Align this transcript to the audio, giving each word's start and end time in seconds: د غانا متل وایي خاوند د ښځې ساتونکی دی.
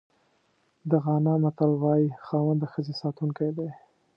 د 0.89 0.91
غانا 1.03 1.33
متل 1.43 1.71
وایي 1.83 2.07
خاوند 2.25 2.59
د 2.61 2.65
ښځې 2.73 2.93
ساتونکی 3.01 3.49
دی. 3.57 3.69